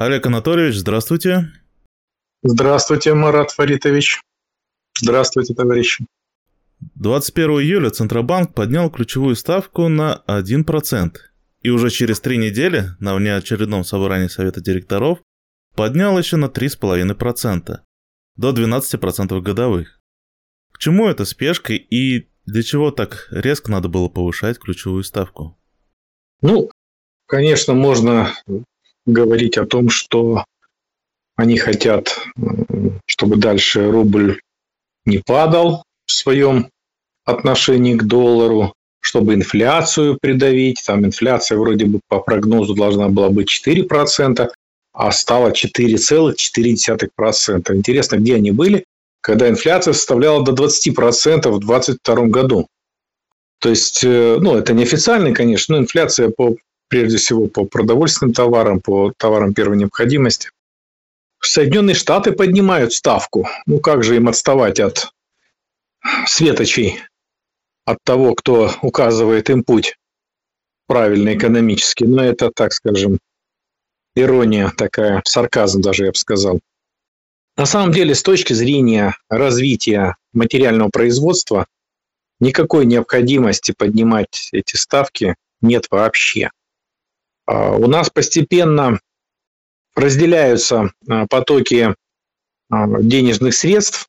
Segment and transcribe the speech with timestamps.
[0.00, 1.52] Олег Анатольевич, здравствуйте.
[2.42, 4.22] Здравствуйте, Марат Фаритович.
[4.98, 6.06] Здравствуйте, товарищи.
[6.94, 11.16] 21 июля Центробанк поднял ключевую ставку на 1%.
[11.60, 15.18] И уже через три недели на внеочередном собрании Совета директоров
[15.76, 17.80] поднял еще на 3,5%,
[18.36, 20.00] до 12% годовых.
[20.72, 25.58] К чему эта спешка и для чего так резко надо было повышать ключевую ставку?
[26.40, 26.70] Ну,
[27.26, 28.32] конечно, можно
[29.10, 30.44] говорить о том, что
[31.36, 32.16] они хотят,
[33.06, 34.40] чтобы дальше рубль
[35.04, 36.70] не падал в своем
[37.24, 40.82] отношении к доллару, чтобы инфляцию придавить.
[40.86, 44.48] Там инфляция вроде бы по прогнозу должна была быть 4%,
[44.92, 47.74] а стала 4,4%.
[47.74, 48.84] Интересно, где они были,
[49.20, 52.66] когда инфляция составляла до 20% в 2022 году.
[53.60, 56.56] То есть, э, ну, это неофициальный, конечно, но инфляция по,
[56.90, 60.50] прежде всего по продовольственным товарам, по товарам первой необходимости.
[61.40, 63.48] Соединенные Штаты поднимают ставку.
[63.64, 65.08] Ну, как же им отставать от
[66.26, 67.00] светочей,
[67.86, 69.96] от того, кто указывает им путь
[70.86, 72.06] правильный экономический.
[72.06, 73.18] Но это, так скажем,
[74.14, 76.60] ирония такая, сарказм даже, я бы сказал.
[77.56, 81.66] На самом деле, с точки зрения развития материального производства,
[82.40, 86.50] никакой необходимости поднимать эти ставки нет вообще.
[87.50, 89.00] А, у нас постепенно
[89.96, 91.94] разделяются а, потоки
[92.70, 94.06] а, денежных средств,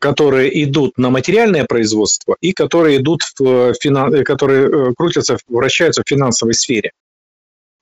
[0.00, 4.24] которые идут на материальное производство и которые идут в финан...
[4.24, 6.92] которые э, крутятся, вращаются в финансовой сфере.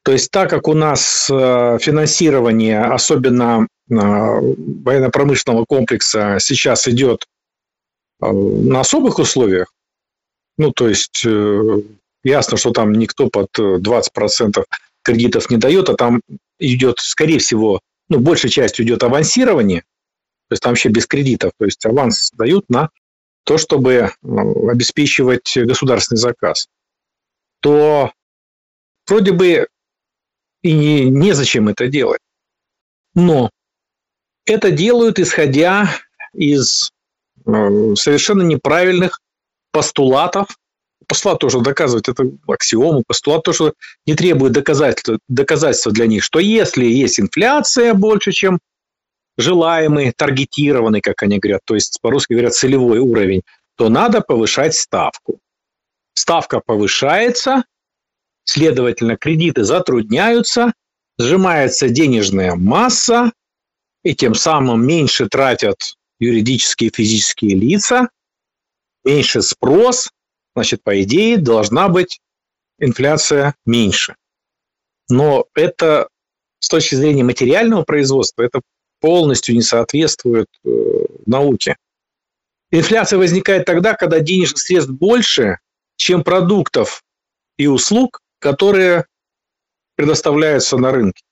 [0.03, 7.27] То есть так как у нас э, финансирование, особенно э, военно-промышленного комплекса, сейчас идет
[8.20, 9.72] э, на особых условиях,
[10.58, 11.25] ну то есть
[12.22, 14.64] ясно, что там никто под 20%
[15.02, 16.20] кредитов не дает, а там
[16.58, 21.64] идет, скорее всего, ну, большей частью идет авансирование, то есть там вообще без кредитов, то
[21.64, 22.91] есть аванс дают на
[23.44, 26.69] то, чтобы обеспечивать государственный заказ,
[27.60, 28.12] то
[29.06, 29.69] вроде бы
[30.62, 32.20] и не, незачем это делать.
[33.14, 33.50] Но
[34.44, 35.88] это делают, исходя
[36.32, 36.91] из
[37.47, 39.20] э, совершенно неправильных
[39.72, 40.56] постулатов.
[41.10, 43.72] Постулат тоже доказывать, это аксиому, постулат тоже
[44.06, 48.60] не требует доказательства, доказательства для них, что если есть инфляция больше, чем
[49.37, 53.43] желаемый, таргетированный, как они говорят, то есть по-русски говорят целевой уровень,
[53.76, 55.41] то надо повышать ставку.
[56.15, 57.65] Ставка повышается,
[58.44, 60.72] Следовательно, кредиты затрудняются,
[61.19, 63.32] сжимается денежная масса,
[64.03, 68.09] и тем самым меньше тратят юридические и физические лица,
[69.04, 70.10] меньше спрос,
[70.55, 72.21] значит, по идее, должна быть
[72.78, 74.16] инфляция меньше.
[75.09, 76.09] Но это
[76.61, 78.60] с точки зрения материального производства, это
[79.00, 80.69] полностью не соответствует э,
[81.27, 81.77] науке.
[82.71, 85.59] Инфляция возникает тогда, когда денежных средств больше,
[85.97, 87.03] чем продуктов
[87.56, 89.06] и услуг, которые
[89.97, 91.22] предоставляются на рынке.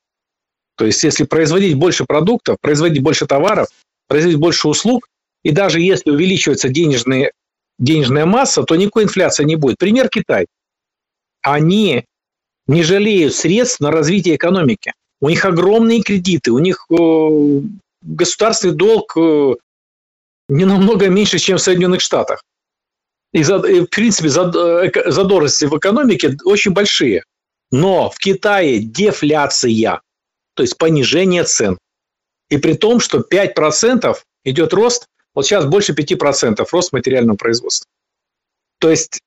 [0.77, 3.69] То есть, если производить больше продуктов, производить больше товаров,
[4.07, 5.09] производить больше услуг,
[5.43, 7.33] и даже если увеличивается денежные,
[7.79, 9.79] денежная масса, то никакой инфляции не будет.
[9.79, 10.47] Пример Китай.
[11.43, 12.05] Они
[12.67, 14.93] не жалеют средств на развитие экономики.
[15.21, 17.61] У них огромные кредиты, у них э,
[18.03, 19.55] государственный долг э,
[20.49, 22.43] не намного меньше, чем в Соединенных Штатах.
[23.33, 27.25] И, в принципе, задорности в экономике очень большие.
[27.71, 30.01] Но в Китае дефляция,
[30.55, 31.77] то есть понижение цен.
[32.49, 37.89] И при том, что 5% идет рост, вот сейчас больше 5% рост материального производства.
[38.79, 39.21] То есть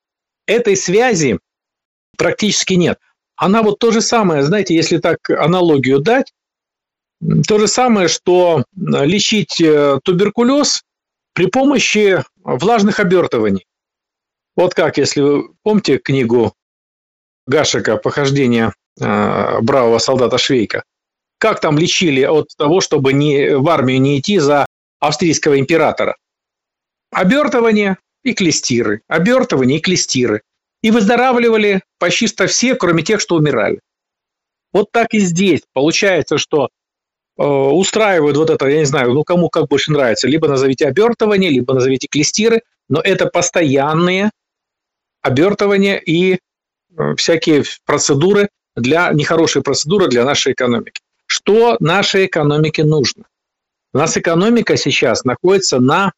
[0.46, 1.40] этой связи
[2.18, 3.00] практически нет.
[3.36, 6.32] Она вот то же самое, знаете, если так аналогию дать,
[7.48, 10.84] то же самое, что лечить э, туберкулез
[11.34, 13.66] при помощи влажных обертываний.
[14.56, 16.54] Вот как, если вы помните книгу
[17.48, 20.84] Гашика «Похождение э, бравого солдата Швейка»,
[21.38, 24.66] как там лечили от того, чтобы не, в армию не идти за
[25.02, 26.16] австрийского императора?
[27.12, 30.44] Обертывание и клестиры, обертывание и клестиры.
[30.82, 33.82] И выздоравливали почти все, кроме тех, что умирали.
[34.74, 35.62] Вот так и здесь.
[35.74, 36.70] Получается, что
[37.38, 41.52] э, устраивают вот это, я не знаю, ну кому как больше нравится, либо назовите обертывание,
[41.52, 44.32] либо назовите клестиры, но это постоянные
[45.22, 51.02] обертывания и э, всякие процедуры для нехорошие процедуры для нашей экономики.
[51.26, 53.26] Что нашей экономике нужно?
[53.94, 56.14] У нас экономика сейчас находится на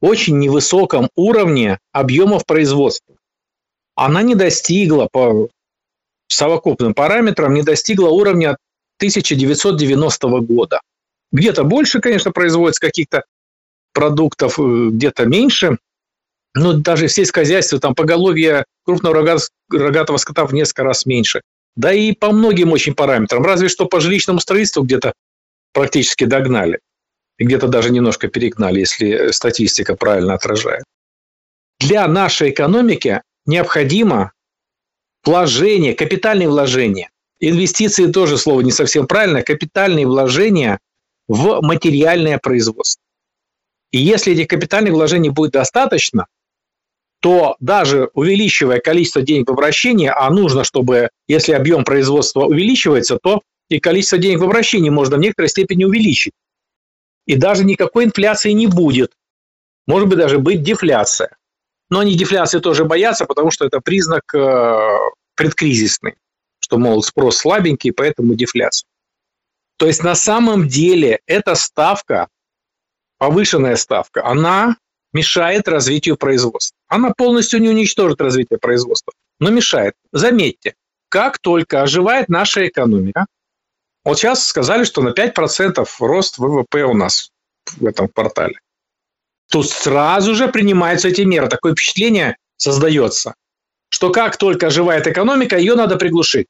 [0.00, 3.14] очень невысоком уровне объемов производства.
[3.94, 5.48] Она не достигла по
[6.26, 8.56] совокупным параметрам, не достигла уровня
[8.98, 10.80] 1990 года.
[11.30, 13.24] Где-то больше, конечно, производится каких-то
[13.92, 15.78] продуктов, э, где-то меньше.
[16.54, 19.38] Но даже в сельском хозяйстве там поголовье крупного
[19.70, 21.42] рогатого скота в несколько раз меньше.
[21.76, 23.42] Да и по многим очень параметрам.
[23.42, 25.14] Разве что по жилищному строительству где-то
[25.72, 26.80] практически догнали.
[27.38, 30.84] И где-то даже немножко перегнали, если статистика правильно отражает.
[31.80, 34.32] Для нашей экономики необходимо
[35.24, 37.10] вложение, капитальные вложения.
[37.40, 39.42] Инвестиции тоже слово не совсем правильное.
[39.42, 40.78] Капитальные вложения
[41.26, 43.02] в материальное производство.
[43.90, 46.26] И если этих капитальных вложений будет достаточно,
[47.20, 53.42] то даже увеличивая количество денег в обращении, а нужно, чтобы, если объем производства увеличивается, то
[53.68, 56.32] и количество денег в обращении можно в некоторой степени увеличить.
[57.26, 59.12] И даже никакой инфляции не будет.
[59.86, 61.36] Может быть, даже быть дефляция.
[61.90, 64.98] Но они дефляции тоже боятся, потому что это признак э,
[65.34, 66.14] предкризисный,
[66.58, 68.86] что, мол, спрос слабенький, поэтому дефляция.
[69.76, 72.28] То есть на самом деле эта ставка,
[73.18, 74.76] повышенная ставка, она
[75.12, 76.76] мешает развитию производства.
[76.88, 79.94] Она полностью не уничтожит развитие производства, но мешает.
[80.12, 80.74] Заметьте,
[81.08, 83.26] как только оживает наша экономика,
[84.04, 87.30] вот сейчас сказали, что на 5% рост ВВП у нас
[87.76, 88.58] в этом квартале.
[89.50, 91.48] Тут сразу же принимаются эти меры.
[91.48, 93.34] Такое впечатление создается,
[93.88, 96.46] что как только оживает экономика, ее надо приглушить.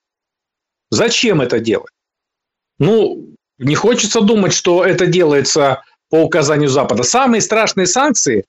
[0.90, 1.92] Зачем это делать?
[2.78, 7.02] Ну, не хочется думать, что это делается по указанию Запада.
[7.02, 8.44] Самые страшные санкции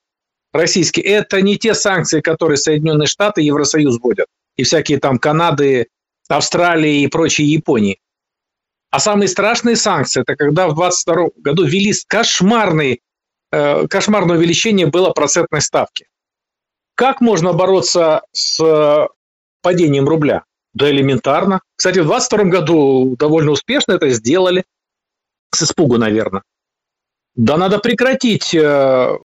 [0.51, 5.87] российские– это не те санкции, которые Соединенные Штаты и Евросоюз вводят, и всякие там Канады,
[6.27, 7.99] Австралии и прочие Японии.
[8.93, 13.01] А самые страшные санкции– это когда в 2022 году ввели кошмарный,
[13.51, 16.05] э, кошмарное увеличение было процентной ставки.
[16.93, 19.09] Как можно бороться с
[19.63, 20.43] падением рубля?
[20.75, 21.61] Да элементарно.
[21.75, 24.63] Кстати, в 2022 году довольно успешно это сделали.
[25.51, 26.43] С испугу, наверное.
[27.33, 29.17] Да надо прекратить э,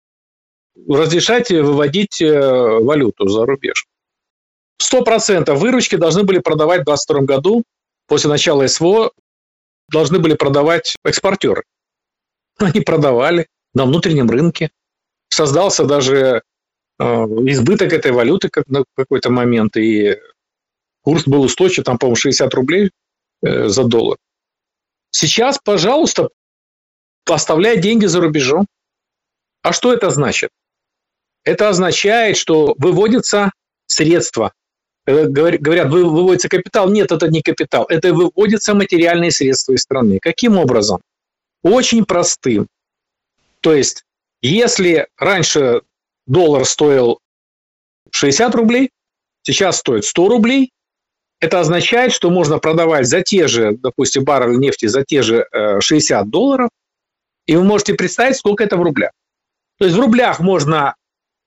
[0.89, 3.85] разрешать выводить э, валюту за рубеж.
[4.83, 7.65] 100% выручки должны были продавать в 2022 году,
[8.07, 9.11] после начала СВО,
[9.89, 11.65] должны были продавать экспортеры.
[12.59, 14.71] Они продавали на внутреннем рынке.
[15.29, 16.43] Создался даже
[16.99, 20.19] э, избыток этой валюты на какой-то момент, и
[21.03, 22.91] курс был устойчив, там, по-моему, 60 рублей
[23.43, 24.19] э, за доллар.
[25.11, 26.29] Сейчас, пожалуйста,
[27.27, 28.67] оставляй деньги за рубежом.
[29.63, 30.51] А что это значит?
[31.45, 33.53] Это означает, что выводятся
[33.87, 34.53] средства.
[35.09, 36.91] Э, говорят, выводится капитал.
[36.91, 37.87] Нет, это не капитал.
[37.89, 40.19] Это выводятся материальные средства из страны.
[40.21, 41.01] Каким образом?
[41.63, 42.67] Очень простым.
[43.61, 44.05] То есть,
[44.43, 45.81] если раньше
[46.27, 47.21] доллар стоил
[48.11, 48.91] 60 рублей,
[49.43, 50.73] сейчас стоит 100 рублей,
[51.41, 55.47] это означает, что можно продавать за те же, допустим, баррель нефти за те же
[55.81, 56.69] 60 э, долларов,
[57.47, 59.13] и вы можете представить, сколько это в рублях.
[59.79, 60.97] То есть в рублях можно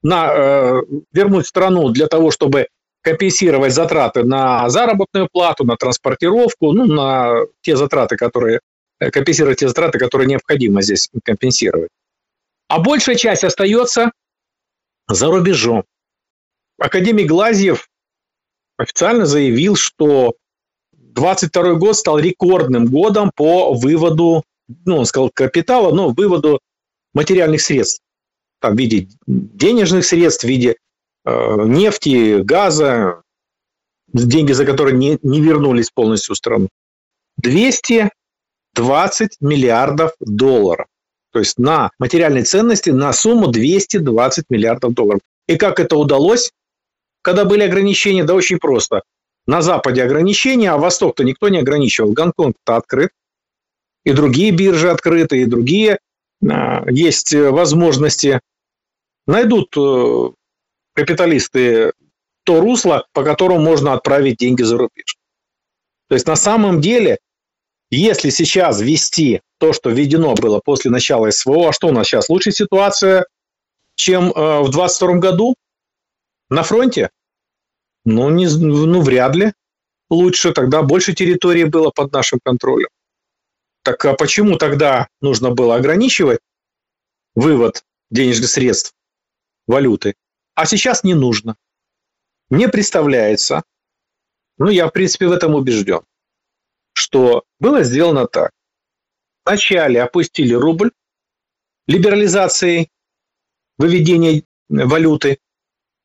[0.02, 0.82] на, э,
[1.12, 2.68] вернуть страну для того, чтобы
[3.02, 8.60] компенсировать затраты на заработную плату, на транспортировку, ну, на те затраты, которые
[9.00, 11.90] э, компенсировать те затраты, которые необходимо здесь компенсировать.
[12.68, 14.12] А большая часть остается
[15.08, 15.84] за рубежом.
[16.78, 17.88] Академик Глазьев
[18.78, 20.36] официально заявил, что
[20.94, 24.44] 22 год стал рекордным годом по выводу,
[24.86, 26.60] ну, он сказал капитала, но выводу
[27.14, 28.02] материальных средств
[28.62, 30.78] там, в виде денежных средств, в виде
[31.26, 33.22] нефти, газа,
[34.14, 36.70] деньги за которые не, не вернулись полностью в страну.
[37.38, 38.12] 220
[39.40, 40.88] миллиардов долларов.
[41.32, 45.22] То есть на материальной ценности на сумму 220 миллиардов долларов.
[45.48, 46.52] И как это удалось,
[47.22, 48.24] когда были ограничения?
[48.24, 49.04] Да очень просто.
[49.48, 52.12] На Западе ограничения, а Восток-то никто не ограничивал.
[52.12, 53.12] Гонконг-то открыт,
[54.04, 56.00] и другие биржи открыты, и другие
[56.48, 58.40] а, есть возможности
[59.26, 60.30] найдут э,
[61.02, 61.94] капиталисты
[62.44, 65.18] то русло, по которому можно отправить деньги за рубеж.
[66.08, 67.20] То есть на самом деле,
[67.90, 72.30] если сейчас ввести то, что введено было после начала СВО, а что у нас сейчас?
[72.30, 73.26] Лучшая ситуация,
[73.96, 75.56] чем э, в 2022 году
[76.50, 77.10] на фронте?
[78.06, 79.54] Ну, не, ну, вряд ли
[80.10, 80.52] лучше.
[80.54, 82.90] Тогда больше территории было под нашим контролем.
[83.84, 86.40] Так а почему тогда нужно было ограничивать
[87.36, 88.94] вывод денежных средств
[89.68, 90.16] валюты.
[90.62, 91.56] А сейчас не нужно.
[92.52, 93.64] Мне представляется,
[94.60, 96.02] ну я в принципе в этом убежден,
[96.94, 98.52] что было сделано так.
[99.44, 100.92] Вначале опустили рубль
[101.88, 102.90] либерализацией
[103.80, 105.40] выведения валюты.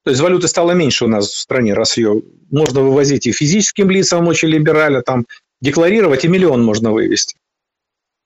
[0.04, 3.90] То есть валюты стало меньше у нас в стране, раз ее можно вывозить и физическим
[3.90, 5.26] лицам очень либерально, там
[5.60, 7.36] декларировать, и миллион можно вывести.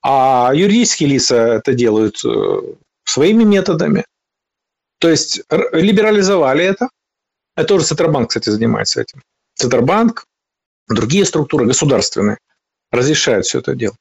[0.00, 2.60] А юридические лица это делают э,
[3.02, 4.04] своими методами.
[5.00, 5.42] То есть
[5.72, 6.88] либерализовали это.
[7.56, 9.22] Это тоже Центробанк, кстати, занимается этим.
[9.54, 10.24] Центробанк,
[10.88, 12.38] другие структуры государственные
[12.92, 13.96] разрешают все это дело.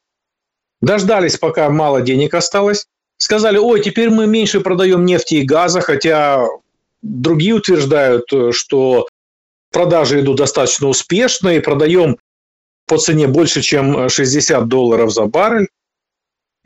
[0.82, 2.86] Дождались, пока мало денег осталось.
[3.18, 6.46] Сказали, ой, теперь мы меньше продаем нефти и газа, хотя
[7.02, 9.08] другие утверждают, что
[9.72, 12.18] продажи идут достаточно успешно и продаем
[12.88, 15.68] по цене больше, чем 60 долларов за баррель.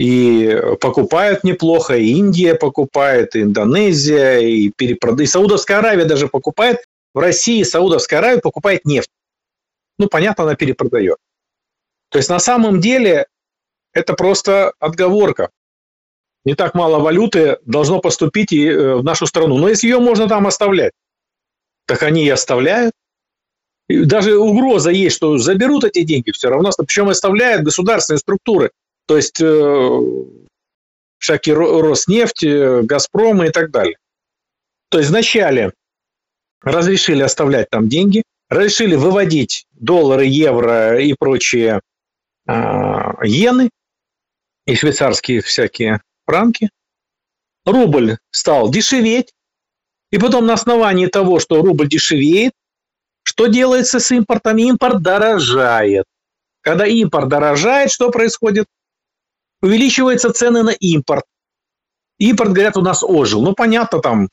[0.03, 5.29] И покупают неплохо, и Индия покупает, и Индонезия, и перепродает.
[5.29, 6.79] И Саудовская Аравия даже покупает.
[7.13, 9.09] В России Саудовская Аравия покупает нефть.
[9.97, 11.15] Ну, понятно, она перепродает.
[12.09, 13.27] То есть на самом деле
[13.93, 15.51] это просто отговорка.
[16.43, 19.57] Не так мало валюты должно поступить и э, в нашу страну.
[19.57, 20.91] Но если ее можно там оставлять,
[21.85, 22.93] так они и оставляют.
[23.87, 26.71] И даже угроза есть, что заберут эти деньги все равно.
[26.77, 28.71] Причем оставляют государственные структуры.
[29.05, 29.99] То есть э,
[31.17, 33.97] всякие Роснефть, э, Газпром и так далее.
[34.89, 35.73] То есть вначале
[36.61, 41.81] разрешили оставлять там деньги, разрешили выводить доллары, евро и прочие
[42.47, 43.69] э, иены,
[44.65, 46.69] и швейцарские всякие франки.
[47.65, 49.33] Рубль стал дешеветь,
[50.11, 52.53] и потом на основании того, что рубль дешевеет,
[53.23, 54.57] что делается с импортом?
[54.57, 56.05] Импорт дорожает.
[56.61, 58.67] Когда импорт дорожает, что происходит?
[59.63, 61.23] Увеличиваются цены на импорт.
[62.19, 63.41] Импорт, говорят, у нас ожил.
[63.41, 64.27] Ну, понятно, там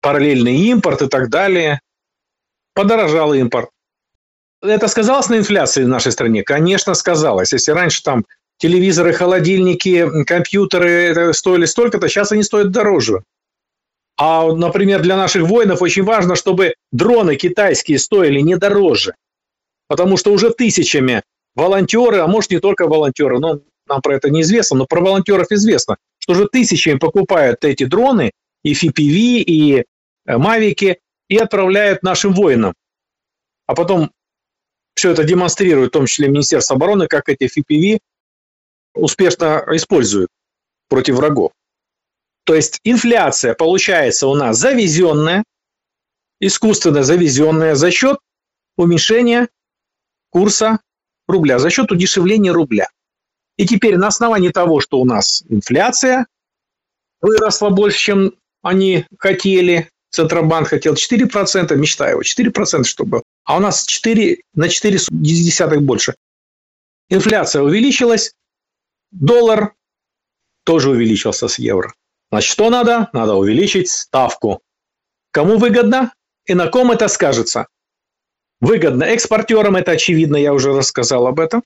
[0.00, 1.80] параллельный импорт и так далее.
[2.72, 3.70] Подорожал импорт.
[4.62, 6.44] Это сказалось на инфляции в нашей стране?
[6.44, 7.52] Конечно, сказалось.
[7.52, 8.24] Если раньше там
[8.58, 13.24] телевизоры, холодильники, компьютеры стоили столько-то, сейчас они стоят дороже.
[14.16, 19.16] А, например, для наших воинов очень важно, чтобы дроны китайские стоили не дороже.
[19.88, 21.24] Потому что уже тысячами
[21.56, 25.96] волонтеры, а может не только волонтеры, но нам про это неизвестно, но про волонтеров известно,
[26.18, 29.84] что уже тысячами покупают эти дроны, и FPV, и
[30.26, 30.98] э, Мавики,
[31.28, 32.74] и отправляют нашим воинам.
[33.66, 34.12] А потом
[34.94, 37.98] все это демонстрирует, в том числе Министерство обороны, как эти FPV
[38.94, 40.28] успешно используют
[40.88, 41.52] против врагов.
[42.44, 45.44] То есть инфляция получается у нас завезенная,
[46.40, 48.18] искусственно завезенная за счет
[48.76, 49.48] уменьшения
[50.30, 50.80] курса
[51.28, 52.88] рубля, за счет удешевления рубля.
[53.56, 56.26] И теперь на основании того, что у нас инфляция
[57.20, 63.84] выросла больше, чем они хотели, Центробанк хотел 4%, мечта его 4%, чтобы а у нас
[63.84, 66.14] 4 на 4 десятых больше.
[67.08, 68.34] Инфляция увеличилась,
[69.10, 69.74] доллар
[70.64, 71.92] тоже увеличился с евро.
[72.30, 73.08] Значит, что надо?
[73.12, 74.62] Надо увеличить ставку.
[75.32, 76.14] Кому выгодно
[76.46, 77.66] и на ком это скажется?
[78.60, 81.62] Выгодно экспортерам, это очевидно, я уже рассказал об этом.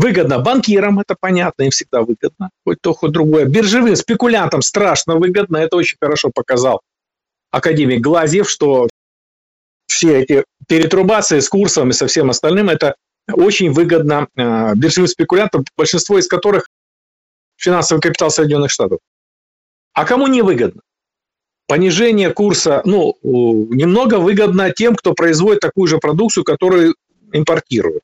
[0.00, 3.44] Выгодно банкирам, это понятно, им всегда выгодно, хоть то, хоть другое.
[3.44, 6.80] Биржевым спекулянтам страшно выгодно, это очень хорошо показал
[7.50, 8.88] академик Глазьев, что
[9.88, 12.94] все эти перетрубации с курсом и со всем остальным, это
[13.30, 16.66] очень выгодно э, биржевым спекулянтам, большинство из которых
[17.58, 19.00] финансовый капитал Соединенных Штатов.
[19.92, 20.80] А кому не выгодно?
[21.66, 26.94] Понижение курса, ну, немного выгодно тем, кто производит такую же продукцию, которую
[27.32, 28.02] импортируют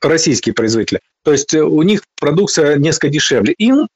[0.00, 1.00] российские производители.
[1.24, 3.54] То есть у них продукция несколько дешевле.
[3.58, 3.88] Им,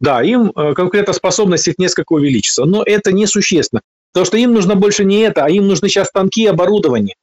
[0.00, 3.82] да, им э, конкурентоспособность их несколько увеличится, но это несущественно.
[4.12, 7.16] Потому что им нужно больше не это, а им нужны сейчас танки и оборудование,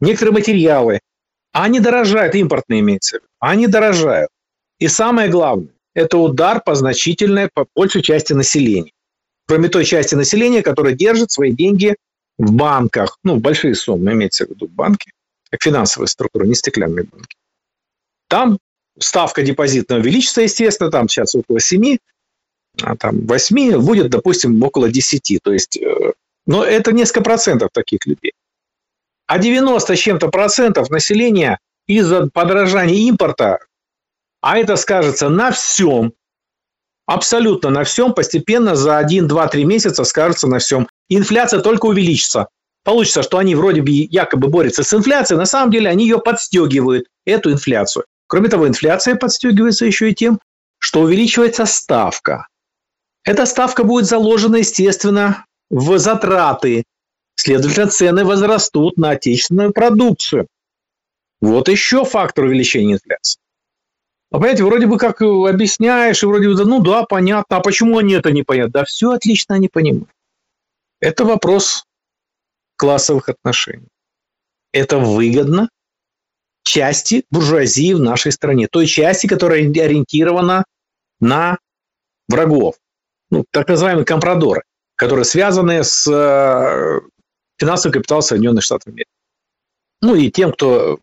[0.00, 1.00] некоторые материалы.
[1.52, 3.28] А они дорожают, импортные имеется в виду.
[3.40, 4.30] Они дорожают.
[4.78, 8.92] И самое главное, это удар по значительной, по большей части населения.
[9.46, 11.96] Кроме той части населения, которая держит свои деньги
[12.38, 13.18] в банках.
[13.24, 15.10] Ну, большие суммы, имеется в виду банки,
[15.50, 17.36] как структуры, не стеклянные банки.
[18.28, 18.58] Там
[18.98, 21.98] ставка депозитная увеличится, естественно, там сейчас около 7,
[22.82, 25.40] а там 8, будет, допустим, около 10.
[25.42, 26.12] То есть, э,
[26.46, 28.32] но это несколько процентов таких людей.
[29.26, 33.58] А 90 с чем-то процентов населения из-за подорожания импорта
[34.40, 36.12] а это скажется на всем,
[37.06, 40.88] абсолютно на всем, постепенно за 1, 2, 3 месяца скажется на всем.
[41.08, 42.48] Инфляция только увеличится.
[42.84, 47.06] Получится, что они вроде бы якобы борются с инфляцией, на самом деле они ее подстегивают,
[47.24, 48.04] эту инфляцию.
[48.26, 50.38] Кроме того, инфляция подстегивается еще и тем,
[50.78, 52.46] что увеличивается ставка.
[53.24, 56.84] Эта ставка будет заложена, естественно, в затраты.
[57.34, 60.46] Следовательно, цены возрастут на отечественную продукцию.
[61.40, 63.38] Вот еще фактор увеличения инфляции.
[64.30, 68.14] А понимаете, вроде бы как объясняешь, и вроде бы, ну да, понятно, а почему они
[68.14, 68.72] это не понятно?
[68.72, 70.08] Да все отлично они понимают.
[71.00, 71.84] Это вопрос
[72.78, 73.88] классовых отношений.
[74.72, 75.68] Это выгодно
[76.62, 80.64] части буржуазии в нашей стране, той части, которая ориентирована
[81.20, 81.58] на
[82.28, 82.76] врагов,
[83.30, 84.62] ну, так называемые компрадоры,
[84.94, 87.00] которые связаны с э,
[87.58, 89.10] финансовым капиталом Соединенных Штатов Америки.
[90.00, 91.00] Ну и тем, кто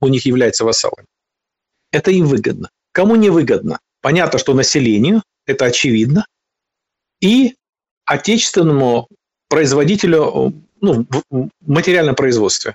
[0.00, 1.06] у них является вассалами.
[1.90, 2.70] Это им выгодно.
[2.92, 3.80] Кому не выгодно?
[4.00, 6.26] Понятно, что населению, это очевидно,
[7.20, 7.56] и
[8.04, 9.08] отечественному
[9.48, 12.74] производителю ну, в материальном производстве.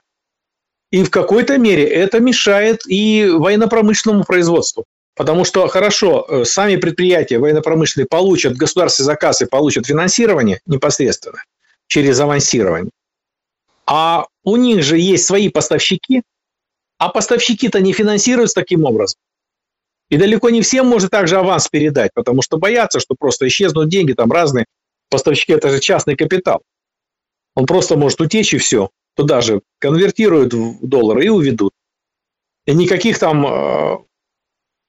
[0.92, 4.86] И в какой-то мере это мешает и военно-промышленному производству.
[5.16, 11.44] Потому что, хорошо, э, сами предприятия военно-промышленные получат государственный заказ и получат финансирование непосредственно
[11.88, 12.92] через авансирование.
[13.86, 16.24] А у них же есть свои поставщики,
[16.98, 19.20] а поставщики-то не финансируются таким образом.
[20.10, 24.14] И далеко не всем может также аванс передать, потому что боятся, что просто исчезнут деньги,
[24.14, 24.66] там разные
[25.10, 26.62] поставщики, это же частный капитал.
[27.56, 28.90] Он просто может утечь и все.
[29.16, 31.74] Туда же конвертируют в доллары и уведут.
[32.66, 33.98] И никаких там э,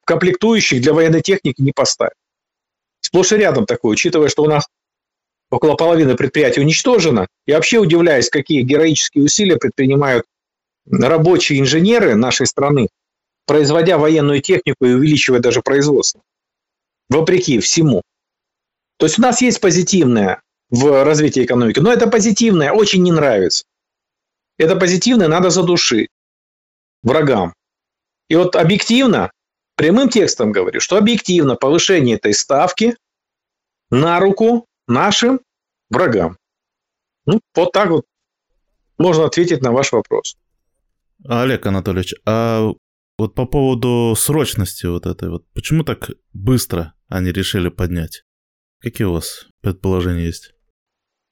[0.07, 2.15] комплектующих для военной техники не поставят.
[3.01, 4.67] Сплошь и рядом такое, учитывая, что у нас
[5.51, 7.27] около половины предприятий уничтожено.
[7.47, 10.25] Я вообще удивляюсь, какие героические усилия предпринимают
[10.91, 12.89] рабочие инженеры нашей страны,
[13.47, 16.23] производя военную технику и увеличивая даже производство.
[17.11, 18.03] Вопреки всему.
[18.97, 20.41] То есть у нас есть позитивное
[20.75, 23.65] в развитии экономики, но это позитивное очень не нравится.
[24.59, 26.09] Это позитивное надо задушить
[27.03, 27.55] врагам.
[28.29, 29.31] И вот объективно,
[29.77, 32.97] прямым текстом говорю, что объективно повышение этой ставки
[33.91, 35.41] на руку нашим
[35.91, 36.37] врагам.
[37.27, 38.05] Ну, вот так вот
[38.99, 40.37] можно ответить на ваш вопрос.
[41.25, 42.73] Олег Анатольевич, а
[43.17, 48.25] вот по поводу срочности вот этой вот, почему так быстро они решили поднять?
[48.81, 50.54] Какие у вас предположения есть?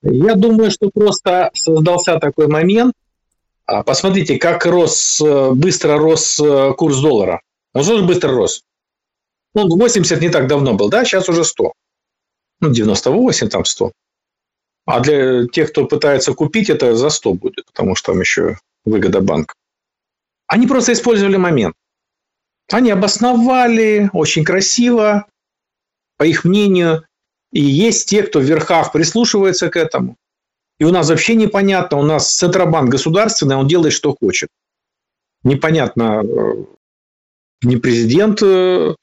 [0.03, 2.95] Я думаю, что просто создался такой момент.
[3.67, 5.21] А, посмотрите, как рос,
[5.55, 7.41] быстро рос э, курс доллара.
[7.73, 8.63] Он же быстро рос.
[9.55, 11.05] Ну, 80 не так давно был, да?
[11.05, 11.73] Сейчас уже 100.
[12.61, 13.93] Ну, 98, там 100.
[14.87, 19.21] А для тех, кто пытается купить, это за 100 будет, потому что там еще выгода
[19.21, 19.55] банка.
[20.47, 21.75] Они просто использовали момент.
[22.71, 25.27] Они обосновали очень красиво,
[26.17, 27.05] по их мнению,
[27.53, 30.17] и есть те, кто в верхах прислушивается к этому.
[30.79, 34.49] И у нас вообще непонятно, у нас Центробанк государственный, он делает, что хочет.
[35.45, 36.65] Непонятно, э,
[37.63, 38.95] ни президент э,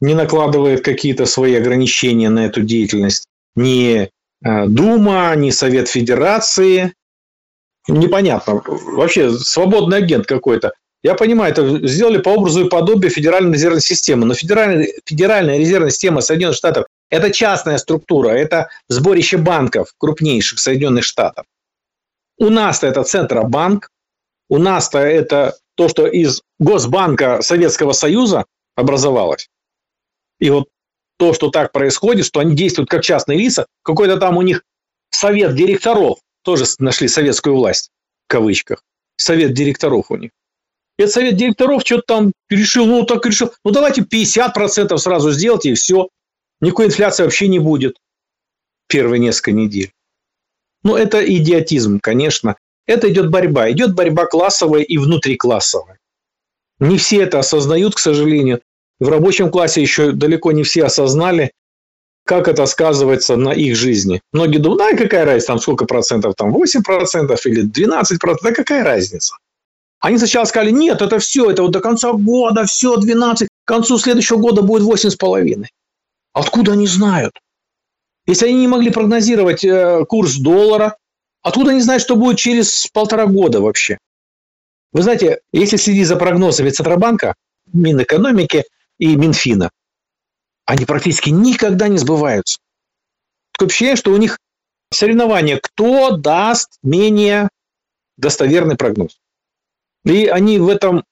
[0.00, 3.24] не накладывает какие-то свои ограничения на эту деятельность,
[3.56, 4.08] ни
[4.44, 6.92] э, Дума, ни Совет Федерации.
[7.88, 8.62] Непонятно.
[8.66, 10.72] Вообще свободный агент какой-то.
[11.02, 14.26] Я понимаю, это сделали по образу и подобию Федеральной резервной системы.
[14.26, 21.04] Но Федеральная, Федеральная резервная система Соединенных Штатов– это частная структура, это сборище банков крупнейших Соединенных
[21.04, 21.46] Штатов.
[22.38, 23.90] У нас-то это Центробанк,
[24.48, 28.46] у нас-то это то, что из Госбанка Советского Союза
[28.76, 29.48] образовалось.
[30.38, 30.68] И вот
[31.18, 34.62] то, что так происходит, что они действуют как частные лица, какой-то там у них
[35.10, 37.90] совет директоров, тоже нашли советскую власть,
[38.26, 38.82] в кавычках,
[39.16, 40.30] совет директоров у них.
[40.96, 45.74] Этот совет директоров что-то там решил, ну так решил, ну давайте 50% сразу сделайте и
[45.74, 46.08] все.
[46.60, 47.96] Никакой инфляции вообще не будет
[48.88, 49.92] первые несколько недель.
[50.82, 52.56] Ну, это идиотизм, конечно.
[52.86, 53.70] Это идет борьба.
[53.70, 55.98] Идет борьба классовая и внутриклассовая.
[56.78, 58.60] Не все это осознают, к сожалению.
[58.98, 61.52] В рабочем классе еще далеко не все осознали,
[62.24, 64.20] как это сказывается на их жизни.
[64.32, 68.54] Многие думают, да, какая разница, там сколько процентов, там 8 процентов или 12 процентов, да
[68.54, 69.34] какая разница.
[70.00, 73.98] Они сначала сказали, нет, это все, это вот до конца года, все, 12, к концу
[73.98, 75.64] следующего года будет 8,5.
[76.40, 77.38] Откуда они знают?
[78.26, 80.96] Если они не могли прогнозировать э, курс доллара,
[81.42, 83.98] откуда они знают, что будет через полтора года вообще?
[84.92, 87.34] Вы знаете, если следить за прогнозами Центробанка,
[87.74, 88.64] Минэкономики
[88.98, 89.70] и Минфина,
[90.64, 92.58] они практически никогда не сбываются.
[93.52, 94.38] Такое ощущение, что у них
[94.90, 97.50] соревнование, кто даст менее
[98.16, 99.20] достоверный прогноз.
[100.06, 101.04] И они в этом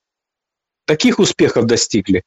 [0.86, 2.22] таких успехов достигли,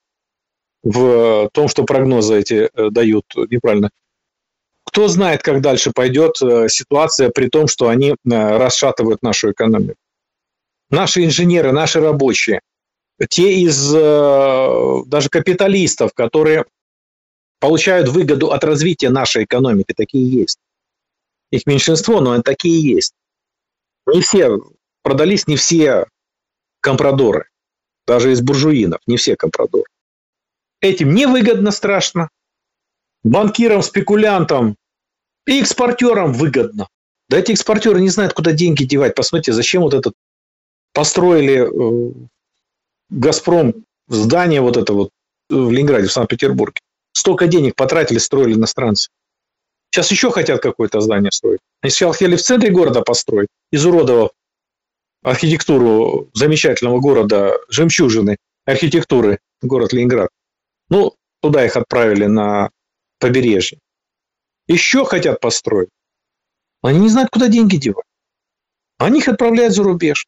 [0.84, 3.90] в том, что прогнозы эти э, дают неправильно.
[4.84, 8.16] Кто знает, как дальше пойдет э, ситуация при том, что они э,
[8.58, 10.00] расшатывают нашу экономику.
[10.90, 12.60] Наши инженеры, наши рабочие,
[13.30, 16.66] те из даже капиталистов, которые
[17.60, 20.58] получают выгоду от развития нашей экономики, такие есть.
[21.52, 23.14] Их меньшинство, но такие есть.
[24.06, 24.58] Не все
[25.04, 26.08] продались, не все
[26.82, 27.46] компрадоры,
[28.06, 29.91] даже из буржуинов, не все компрадоры.
[30.82, 32.30] Этим невыгодно страшно,
[33.24, 34.76] банкирам, спекулянтам
[35.46, 36.88] и экспортерам выгодно.
[37.30, 39.16] Да эти экспортеры не знают, куда деньги девать.
[39.16, 40.14] Посмотрите, зачем вот этот
[40.94, 42.12] построили э,
[43.10, 45.12] Газпром, здание вот это вот
[45.50, 46.82] в Ленинграде, в Санкт-Петербурге.
[47.14, 49.10] Столько денег потратили, строили иностранцы.
[49.92, 51.60] Сейчас еще хотят какое-то здание строить.
[51.82, 54.32] Они сначала хотели в центре города построить, изуродовав
[55.24, 60.30] архитектуру замечательного города, жемчужины архитектуры, город Ленинград.
[60.92, 62.70] Ну, туда их отправили на
[63.18, 63.80] побережье.
[64.68, 65.90] Еще хотят построить.
[66.82, 68.06] Они не знают, куда деньги девать.
[68.98, 70.28] Они их отправляют за рубеж.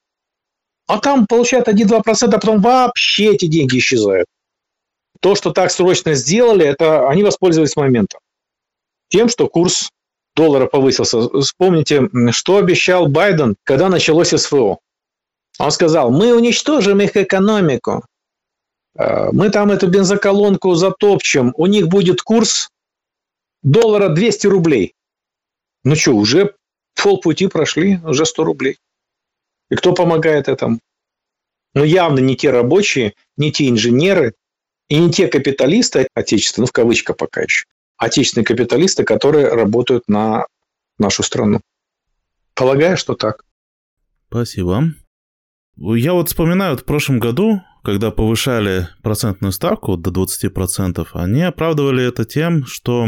[0.88, 4.28] А там получают 1-2%, а потом вообще эти деньги исчезают.
[5.20, 8.22] То, что так срочно сделали, это они воспользовались моментом.
[9.10, 9.90] Тем, что курс
[10.36, 11.30] доллара повысился.
[11.42, 14.80] Вспомните, что обещал Байден, когда началось СВО.
[15.60, 18.06] Он сказал, мы уничтожим их экономику.
[18.98, 21.54] Э, мы там эту бензоколонку затопчем.
[21.58, 22.70] У них будет курс
[23.62, 24.96] доллара 200 рублей.
[25.84, 26.56] Ну что, уже
[27.02, 28.78] полпути прошли, уже 100 рублей.
[29.70, 30.80] И кто помогает этому?
[31.74, 34.36] Ну, явно не те рабочие, не те инженеры
[34.90, 37.66] и не те капиталисты, отечественные, ну, в кавычках пока еще,
[37.98, 40.46] отечественные капиталисты, которые работают на
[41.00, 41.62] нашу страну.
[42.54, 43.44] Полагаю, что так.
[44.30, 44.94] Спасибо.
[45.76, 52.04] Я вот вспоминаю, вот в прошлом году, когда повышали процентную ставку до 20%, они оправдывали
[52.04, 53.08] это тем, что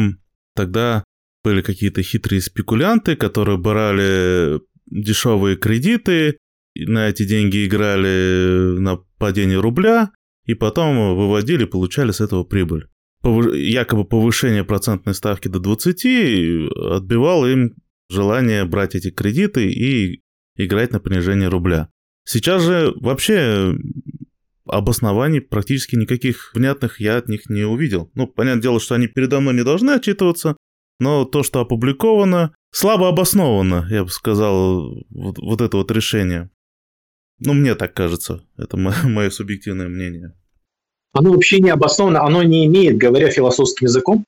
[0.55, 1.03] тогда
[1.43, 6.38] были какие-то хитрые спекулянты, которые брали дешевые кредиты,
[6.75, 10.11] на эти деньги играли на падение рубля,
[10.45, 12.88] и потом выводили, получали с этого прибыль.
[13.23, 16.05] Якобы повышение процентной ставки до 20
[16.93, 17.75] отбивало им
[18.09, 20.21] желание брать эти кредиты и
[20.57, 21.89] играть на понижение рубля.
[22.23, 23.75] Сейчас же вообще
[24.65, 28.12] обоснований практически никаких внятных я от них не увидел.
[28.13, 30.58] Ну, понятное дело, что они передо мной не должны отчитываться,
[30.99, 36.49] но то, что опубликовано, слабо обосновано, я бы сказал, вот, вот это вот решение.
[37.39, 38.45] Ну, мне так кажется.
[38.58, 40.34] Это мое, мое субъективное мнение.
[41.13, 44.25] Оно вообще не обосновано, оно не имеет, говоря философским языком,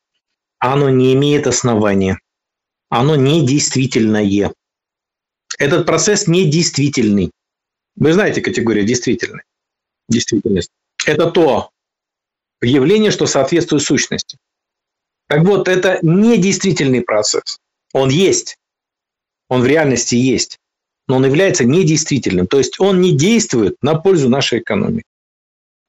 [0.60, 2.20] оно не имеет основания.
[2.90, 4.54] Оно не действительное.
[5.60, 7.32] Этот процесс не действительный.
[7.96, 9.44] Вы знаете категорию действительный.
[10.10, 10.72] Действительность.
[11.06, 11.72] Это то
[12.62, 14.38] явление, что соответствует сущности.
[15.28, 17.60] Так вот, это не действительный процесс.
[17.94, 18.58] Он есть.
[19.50, 20.58] Он в реальности есть.
[21.08, 22.48] Но он является недействительным.
[22.48, 25.06] То есть он не действует на пользу нашей экономики.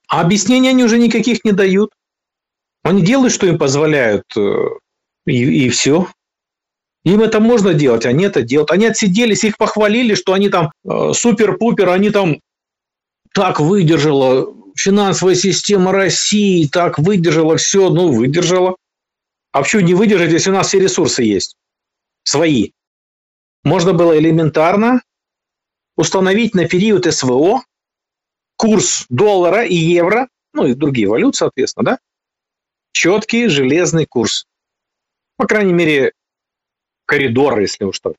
[0.09, 1.93] А объяснений они уже никаких не дают.
[2.83, 4.65] Они делают, что им позволяют, э,
[5.27, 6.09] и, и все.
[7.05, 8.71] Им это можно делать, они это делают.
[8.71, 12.41] Они отсиделись, их похвалили, что они там э, супер-пупер, они там
[13.33, 18.77] так выдержала финансовая система России, так выдержала все, ну, выдержала.
[19.53, 21.57] А почему не выдержать, если у нас все ресурсы есть?
[22.23, 22.73] Свои.
[23.65, 25.03] Можно было элементарно
[25.97, 27.63] установить на период СВО
[28.57, 31.99] курс доллара и евро, ну и другие валют, соответственно, да?
[32.93, 34.47] Четкий железный курс.
[35.37, 36.13] По крайней мере,
[37.07, 38.15] коридор, если уж что.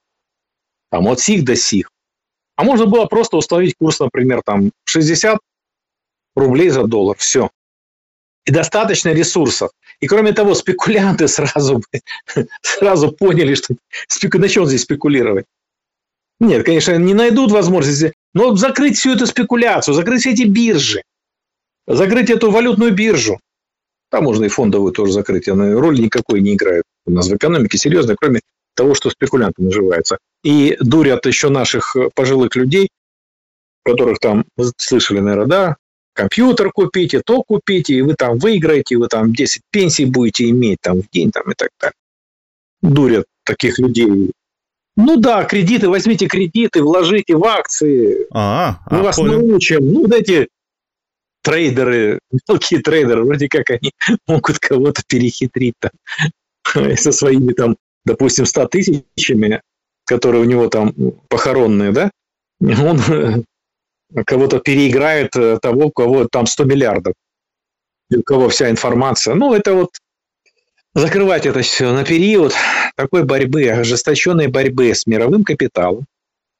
[0.89, 1.91] Там от сих до сих.
[2.59, 5.39] А можно было просто установить курс, например, там 60
[6.35, 7.15] рублей за доллар.
[7.17, 7.51] Все.
[8.43, 9.71] И достаточно ресурсов.
[10.01, 11.81] И кроме того, спекулянты сразу,
[12.61, 13.75] сразу поняли, что
[14.09, 14.39] спеку...
[14.39, 15.45] на чем здесь спекулировать.
[16.41, 21.03] Нет, конечно, не найдут возможности, но закрыть всю эту спекуляцию, закрыть все эти биржи,
[21.87, 23.39] закрыть эту валютную биржу.
[24.11, 27.77] Там можно и фондовую тоже закрыть, она роли никакой не играет у нас в экономике,
[27.77, 28.41] серьезно, кроме
[28.79, 30.19] того, что спекулянты наживаются.
[30.41, 32.87] И дурят еще наших э, пожилых людей,
[33.83, 34.45] которых там
[34.77, 35.75] слышали, наверное, да,
[36.13, 40.77] компьютер купите, то купите, и вы там выиграете, и вы там 10 пенсий будете иметь
[40.81, 41.93] там в день там, и так далее.
[42.81, 44.31] Дурят таких людей.
[44.95, 48.27] Ну да, кредиты, возьмите кредиты, вложите в акции.
[48.31, 49.45] А, Мы а, вас понял.
[49.45, 49.93] научим.
[49.93, 50.47] Ну, вот эти
[51.41, 53.91] трейдеры, мелкие трейдеры, вроде как они
[54.27, 55.91] могут кого-то перехитрить там
[56.95, 59.61] со своими там допустим, 100 тысячами,
[60.05, 60.93] которые у него там
[61.27, 62.11] похоронные, да,
[62.61, 63.43] он э,
[64.25, 67.13] кого-то переиграет э, того, у кого там 100 миллиардов,
[68.15, 69.35] у кого вся информация.
[69.35, 69.91] Ну, это вот
[70.93, 72.53] закрывать это все на период
[72.95, 76.05] такой борьбы, ожесточенной борьбы с мировым капиталом,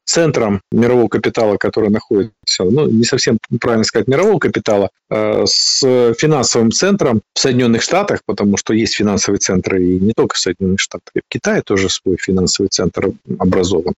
[0.10, 5.82] центром мирового капитала, который находится, ну, не совсем правильно сказать мирового капитала, а с
[6.18, 10.80] финансовым центром в Соединенных Штатах, потому что есть финансовые центры и не только в Соединенных
[10.80, 13.94] Штатах, и в Китае тоже свой финансовый центр образован.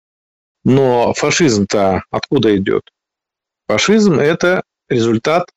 [0.66, 2.84] Но фашизм-то откуда идет?
[3.68, 5.50] Фашизм– это результат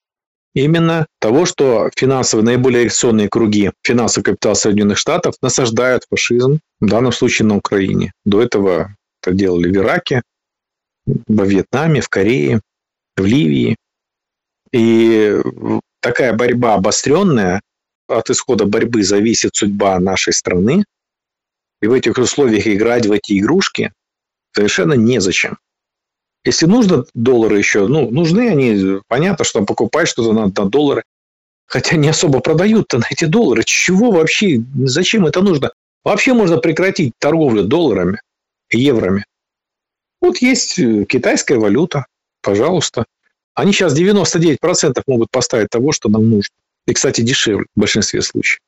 [0.54, 7.12] именно того, что финансовые, наиболее реакционные круги финансового капитала Соединенных Штатов насаждают фашизм, в данном
[7.12, 8.12] случае на Украине.
[8.26, 10.22] До этого это делали в Ираке,
[11.06, 12.60] во Вьетнаме, в Корее,
[13.16, 13.76] в Ливии.
[14.72, 15.36] И
[16.00, 17.60] такая борьба обостренная,
[18.08, 20.84] от исхода борьбы зависит судьба нашей страны.
[21.80, 23.92] И в этих условиях играть в эти игрушки
[24.54, 25.58] совершенно незачем.
[26.44, 31.04] Если нужно доллары еще, ну, нужны они, понятно, что покупать что-то надо на доллары.
[31.66, 33.62] Хотя не особо продают-то на эти доллары.
[33.64, 35.72] Чего вообще, зачем это нужно?
[36.04, 38.20] Вообще можно прекратить торговлю долларами
[38.68, 39.24] и евроми.
[40.22, 42.06] Вот есть э, китайская валюта,
[42.40, 43.04] пожалуйста.
[43.54, 46.54] Они сейчас 99% могут поставить того, что нам нужно.
[46.86, 48.60] И, кстати, дешевле в большинстве случаев.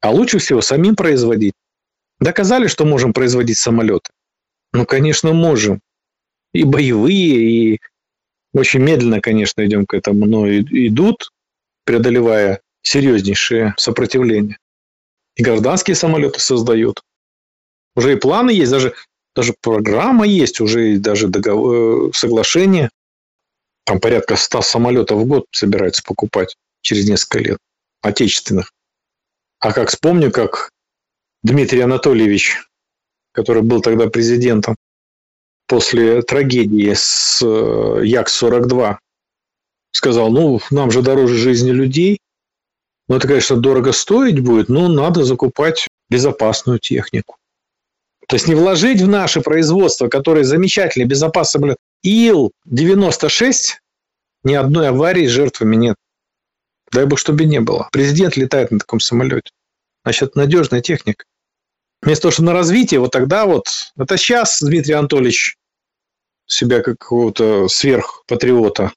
[0.00, 1.54] А лучше всего самим производить.
[2.20, 4.10] Доказали, что можем производить самолеты?
[4.72, 5.80] Ну, конечно, можем.
[6.52, 7.80] И боевые, и
[8.52, 11.32] очень медленно, конечно, идем к этому, но идут,
[11.84, 14.58] преодолевая серьезнейшее сопротивление.
[15.34, 17.02] И гражданские самолеты создают.
[17.96, 18.94] Уже и планы есть, даже,
[19.40, 22.90] даже программа есть, уже даже договор, э, соглашение.
[23.86, 27.58] Там порядка 100 самолетов в год собираются покупать через несколько лет,
[28.02, 28.70] отечественных.
[29.58, 30.68] А как вспомню, как
[31.42, 32.58] Дмитрий Анатольевич,
[33.32, 34.76] который был тогда президентом,
[35.66, 38.98] после трагедии с э, Як-42,
[39.92, 42.18] сказал, ну, нам же дороже жизни людей,
[43.08, 47.39] но это, конечно, дорого стоить будет, но надо закупать безопасную технику.
[48.30, 51.74] То есть не вложить в наше производство, которое замечательно, безопасно.
[52.04, 53.54] Ил-96,
[54.44, 55.96] ни одной аварии с жертвами нет.
[56.92, 57.88] Дай бог, чтобы не было.
[57.90, 59.50] Президент летает на таком самолете.
[60.04, 61.24] Значит, надежная техника.
[62.02, 63.66] Вместо того, чтобы на развитие, вот тогда вот,
[63.98, 65.56] это сейчас Дмитрий Анатольевич
[66.46, 68.92] себя как какого-то сверхпатриота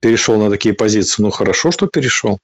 [0.00, 1.22] перешел на такие позиции.
[1.22, 2.38] Ну, хорошо, что перешел.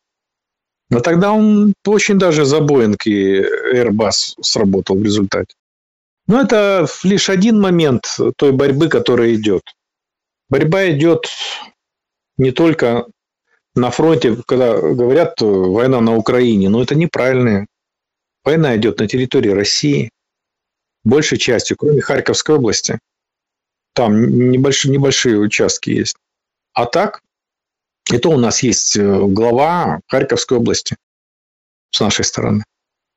[0.88, 3.42] Но тогда он очень даже за Boeing и
[3.74, 5.54] Airbus сработал в результате.
[6.30, 8.04] Но это лишь один момент
[8.36, 9.62] той борьбы, которая идет.
[10.48, 11.26] Борьба идет
[12.38, 13.06] не только
[13.74, 17.66] на фронте, когда говорят война на Украине, но это неправильно.
[18.44, 20.10] Война идет на территории России,
[21.02, 23.00] большей частью, кроме Харьковской области.
[23.92, 26.14] Там небольшие, небольшие участки есть.
[26.74, 27.22] А так,
[28.08, 30.94] это у нас есть э, глава Харьковской области
[31.90, 32.62] с нашей стороны.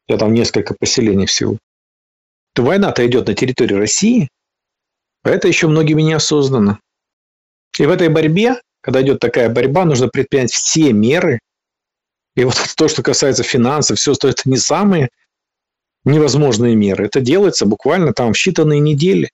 [0.07, 1.59] Я там несколько поселений всего.
[2.53, 4.29] То война-то идет на территории России,
[5.23, 6.79] а это еще многими не осознанно.
[7.79, 11.39] И в этой борьбе, когда идет такая борьба, нужно предпринять все меры.
[12.35, 15.09] И вот то, что касается финансов, все, что это не самые
[16.05, 17.05] невозможные меры.
[17.05, 19.31] Это делается буквально там в считанные недели.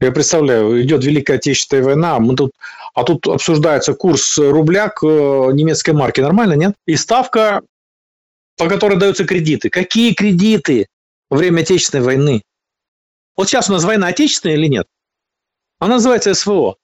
[0.00, 2.52] Я представляю, идет Великая Отечественная война, мы тут,
[2.94, 6.22] а тут обсуждается курс рубля к э, немецкой марке.
[6.22, 6.74] Нормально, нет?
[6.86, 7.62] И ставка,
[8.56, 9.70] по которой даются кредиты.
[9.70, 10.86] Какие кредиты
[11.30, 12.42] во время Отечественной войны?
[13.36, 14.86] Вот сейчас у нас война отечественная или нет?
[15.78, 16.76] Она называется СВО.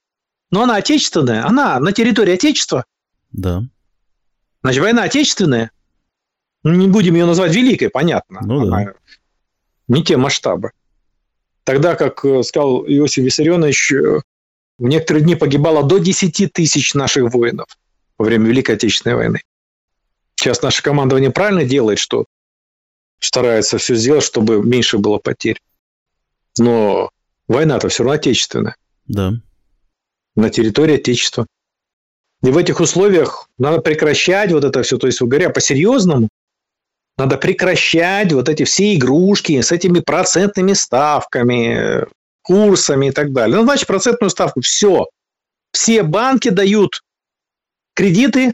[0.51, 2.85] Но она отечественная, она на территории Отечества.
[3.33, 3.65] Да.
[4.63, 5.73] Значит, война отечественная.
[6.63, 8.41] Не будем ее назвать великой, понятно.
[8.43, 8.95] Ну, она да.
[9.89, 10.71] Не те масштабы.
[11.65, 14.21] Тогда, как э, сказал Иосиф Виссарионович, э,
[14.79, 17.67] в некоторые дни погибало до 10 тысяч наших воинов
[18.17, 19.43] во время Великой Отечественной войны.
[20.37, 22.27] Сейчас наше командование правильно делает, что
[23.27, 25.61] старается все сделать, чтобы меньше было потерь.
[26.59, 27.11] Но
[27.49, 28.77] война-то все равно отечественная.
[29.07, 29.33] Да.
[30.37, 31.47] На территории Отечества.
[32.43, 34.99] И в этих условиях надо прекращать вот это все.
[34.99, 36.29] То есть, говоря по-серьезному,
[37.17, 42.07] надо прекращать вот эти все игрушки с этими процентными ставками,
[42.43, 43.57] курсами и так далее.
[43.57, 44.61] Ну, значит, процентную ставку.
[44.61, 45.07] Все.
[45.73, 47.03] Все банки дают
[47.95, 48.53] кредиты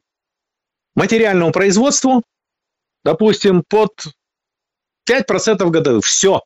[0.94, 2.22] материальному производству,
[3.04, 3.92] допустим, под
[5.10, 6.04] 5% годовых.
[6.04, 6.42] Все.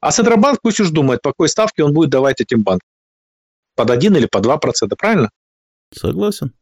[0.00, 2.88] А Центробанк пусть уж думает, по какой ставке он будет давать этим банкам.
[3.74, 4.60] Под 1 или по 2%,
[4.96, 5.30] правильно?
[5.92, 6.52] Согласен.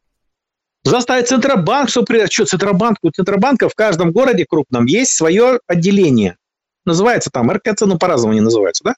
[0.84, 6.36] Заставить Центробанк, что, что Центробанк, у Центробанка в каждом городе крупном есть свое отделение.
[6.84, 8.94] Называется там РКЦ, ну по-разному они называются, да?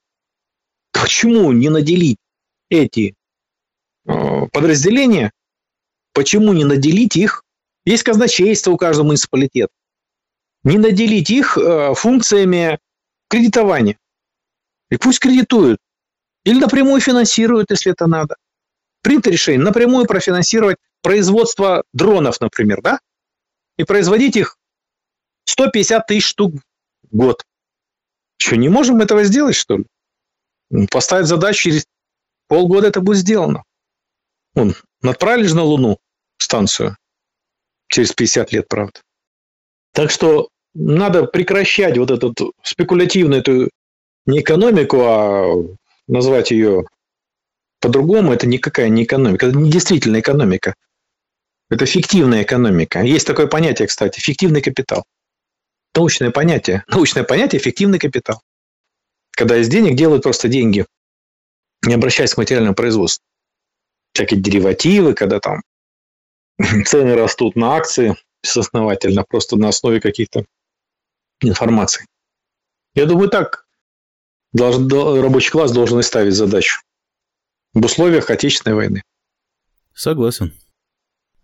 [0.93, 2.19] Почему не наделить
[2.71, 3.15] эти
[4.07, 5.33] э, подразделения,
[6.15, 7.43] почему не наделить их,
[7.85, 9.73] есть казначейство у каждого муниципалитета,
[10.65, 12.79] не наделить их э, функциями
[13.29, 13.99] кредитования.
[14.91, 15.79] И пусть кредитуют.
[16.45, 18.37] Или напрямую финансируют, если это надо.
[19.03, 23.01] Принято решение напрямую профинансировать производство дронов, например, да,
[23.77, 24.59] и производить их
[25.45, 26.55] 150 тысяч штук
[27.03, 27.45] в год.
[28.39, 29.87] Что, не можем этого сделать, что ли?
[30.71, 31.87] Ну, поставить задачу, через
[32.49, 33.65] полгода это будет сделано.
[34.55, 35.99] Вон, отправили же на Луну
[36.39, 36.97] станцию.
[37.89, 39.01] Через 50 лет, правда.
[39.93, 43.71] Так что надо прекращать вот эту спекулятивную эту
[44.27, 45.65] не экономику, а
[46.09, 46.85] назвать ее
[47.81, 48.33] по-другому.
[48.33, 49.47] Это никакая не экономика.
[49.47, 50.75] Это не действительно экономика.
[51.71, 53.03] Это фиктивная экономика.
[53.03, 55.05] Есть такое понятие, кстати, фиктивный капитал.
[55.95, 56.85] Научное понятие.
[56.89, 58.41] Научное понятие– фиктивный капитал.
[59.31, 60.87] Когда из денег делают просто деньги,
[61.87, 63.25] не обращаясь к материальному производству.
[64.13, 65.63] Всякие деривативы, когда там
[66.85, 70.45] цены растут на акции безосновательно, просто на основе каких-то
[71.41, 72.07] информаций.
[72.95, 73.65] Я думаю, так
[74.53, 74.89] должен,
[75.21, 76.81] рабочий класс должен и ставить задачу
[77.75, 79.03] в условиях Отечественной войны.
[79.95, 80.53] Согласен.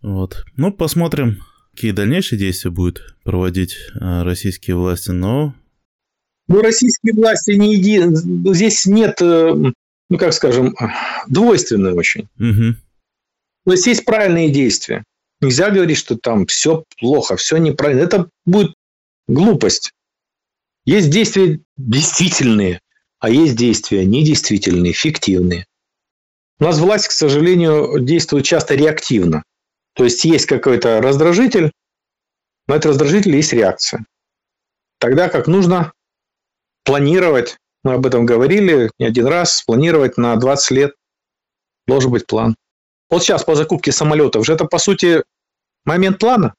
[0.01, 0.43] Вот.
[0.55, 5.53] Ну, посмотрим, какие дальнейшие действия будут проводить а, российские власти, но...
[6.47, 8.01] Ну, российские власти не еди...
[8.53, 10.75] Здесь нет, э, ну, как скажем,
[11.27, 12.27] двойственные очень.
[12.39, 12.75] Угу.
[13.65, 15.03] То есть есть правильные действия.
[15.39, 18.01] Нельзя говорить, что там все плохо, все неправильно.
[18.01, 18.73] Это будет
[19.33, 19.93] глупость.
[20.85, 22.81] Есть действия действительные,
[23.19, 25.65] а есть действия недействительные, фиктивные.
[26.59, 29.43] У нас власть, к сожалению, действует часто реактивно.
[29.93, 31.71] То есть есть какой-то раздражитель,
[32.67, 34.05] но этот раздражитель есть реакция.
[34.99, 35.93] Тогда как нужно
[36.83, 40.95] планировать, мы об этом говорили не один раз, планировать на 20 лет
[41.87, 42.55] должен быть план.
[43.09, 45.23] Вот сейчас по закупке самолетов же это, по сути,
[45.83, 46.53] момент плана.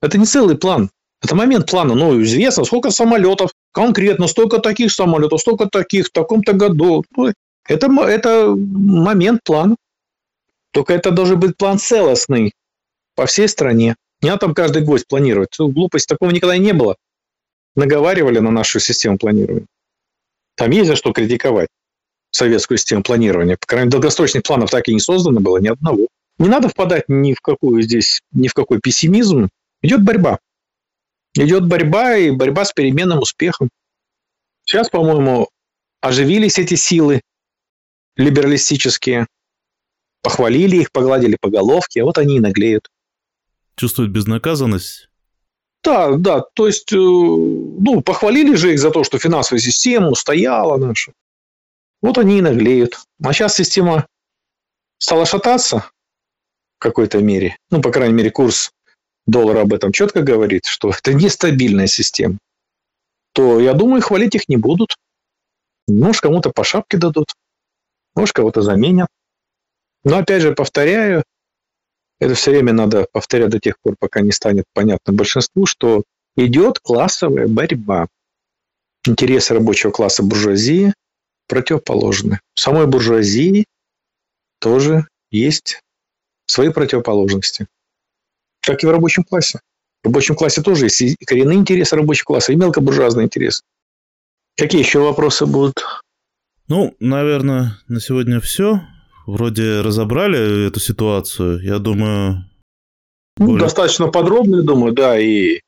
[0.00, 0.90] Это не целый план.
[1.22, 1.94] Это момент плана.
[1.94, 7.04] Ну, известно, сколько самолетов, конкретно столько таких самолетов, столько таких, в таком-то году.
[7.16, 7.32] Ну,
[7.66, 9.76] это, это момент плана.
[10.72, 12.52] Только это должен быть план целостный
[13.14, 13.96] по всей стране.
[14.22, 15.56] Не надо там каждый гвоздь планировать.
[15.58, 16.96] Глупость такого никогда не было.
[17.74, 19.66] Наговаривали на нашу систему планирования.
[20.54, 21.68] Там есть за что критиковать
[22.30, 23.56] советскую систему планирования.
[23.58, 26.08] По крайней мере, долгосрочных планов так и не создано было ни одного.
[26.38, 29.48] Не надо впадать ни в какую здесь, ни в какой пессимизм.
[29.82, 30.38] Идет борьба.
[31.36, 33.68] Идет борьба и борьба с переменным успехом.
[34.64, 35.50] Сейчас, по-моему,
[36.00, 37.20] оживились эти силы
[38.16, 39.26] либералистические,
[40.22, 42.88] похвалили их, погладили по головке, а вот они и наглеют.
[43.76, 45.10] Чувствуют безнаказанность?
[45.84, 50.78] Да, да, то есть, э, ну, похвалили же их за то, что финансовая система устояла
[50.78, 51.12] наша.
[52.00, 52.98] Вот они и наглеют.
[53.22, 54.08] А сейчас система
[54.98, 55.90] стала шататься
[56.76, 57.56] в какой-то мере.
[57.70, 58.72] Ну, по крайней мере, курс
[59.26, 62.38] доллара об этом четко говорит, что это нестабильная система.
[63.32, 64.96] То, я думаю, хвалить их не будут.
[65.88, 67.34] Может, кому-то по шапке дадут.
[68.14, 69.08] Может, кого-то заменят.
[70.04, 71.22] Но, опять же, повторяю,
[72.18, 76.04] это все время надо повторять до тех пор, пока не станет понятно большинству, что
[76.36, 78.08] идет классовая борьба.
[79.06, 80.94] Интересы рабочего класса буржуазии
[81.46, 82.40] противоположны.
[82.54, 83.66] В самой буржуазии
[84.60, 85.80] тоже есть
[86.46, 87.66] свои противоположности.
[88.66, 89.60] Как и в рабочем классе.
[90.02, 93.62] В рабочем классе тоже есть и коренные интересы рабочего класса, и мелкобуржуазные интересы.
[94.56, 95.84] Какие еще вопросы будут?
[96.68, 98.80] Ну, наверное, на сегодня все.
[99.26, 101.62] Вроде разобрали эту ситуацию.
[101.62, 102.44] Я думаю...
[103.38, 103.60] Ну, более...
[103.60, 105.60] Достаточно подробно, думаю, да, и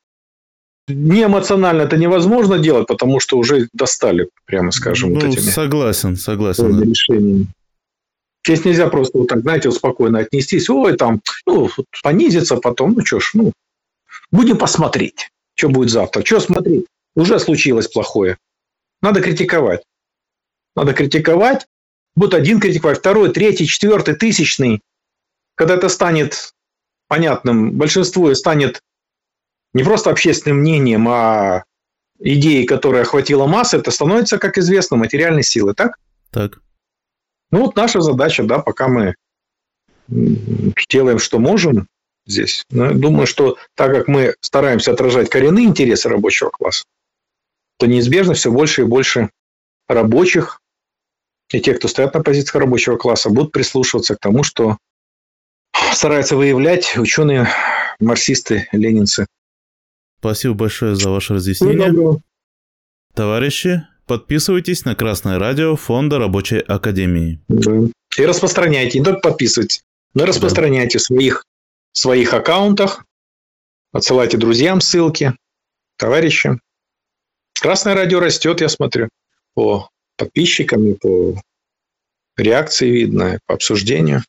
[0.89, 6.17] не эмоционально это невозможно делать, потому что уже достали, прямо скажем, ну, вот этими согласен,
[6.17, 6.83] согласен.
[6.83, 7.47] решениями.
[8.49, 10.71] Здесь нельзя просто вот так, знаете, спокойно отнестись.
[10.71, 11.69] Ой, там, ну,
[12.03, 13.53] понизится потом, ну что ж, ну,
[14.31, 16.25] будем посмотреть, что будет завтра.
[16.25, 16.87] Что смотреть?
[17.15, 18.39] Уже случилось плохое.
[19.03, 19.83] Надо критиковать.
[20.75, 21.67] Надо критиковать.
[22.17, 24.81] Будет один критиковать, второй, третий, четвертый, тысячный.
[25.55, 26.55] Когда это станет
[27.07, 28.81] понятным, большинству станет
[29.75, 31.65] не просто общественным мнением, а
[32.19, 35.99] идеей, которая охватила массы, это становится, как известно, материальной силой, так?
[36.31, 36.63] Так.
[37.51, 39.15] Ну вот наша задача, да, пока мы
[40.89, 41.87] делаем, что можем
[42.27, 42.65] здесь.
[42.71, 46.85] Но думаю, что так как мы стараемся отражать коренные интересы рабочего класса,
[47.79, 49.31] то неизбежно все больше и больше
[49.89, 50.61] рабочих
[51.51, 54.77] и тех, кто стоят на позициях рабочего класса, будут прислушиваться к тому, что
[55.93, 57.49] стараются выявлять ученые,
[57.99, 59.27] марксисты, ленинцы.
[60.19, 61.93] Спасибо большое за ваше разъяснение.
[61.93, 62.21] Ну,
[63.15, 67.41] Товарищи, подписывайтесь на Красное радио Фонда Рабочей Академии.
[67.49, 67.73] Да.
[68.17, 69.83] И распространяйте, не только подписывайтесь,
[70.15, 71.45] но и распространяйте в своих,
[71.93, 73.05] своих аккаунтах,
[73.93, 75.35] отсылайте друзьям ссылки,
[75.97, 76.61] товарищам.
[77.61, 79.09] Красное радио растет, я смотрю,
[79.55, 81.41] по подписчикам и по
[82.37, 84.25] реакции видно, по обсуждению.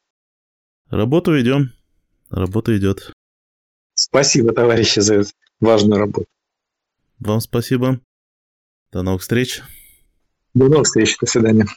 [0.89, 1.71] Работу ведем.
[2.29, 3.13] Работа идет.
[3.93, 5.23] Спасибо, товарищи, за
[5.59, 6.27] важную работу.
[7.19, 7.99] Вам спасибо.
[8.91, 9.61] До новых встреч.
[10.53, 11.17] До новых встреч.
[11.19, 11.67] До свидания.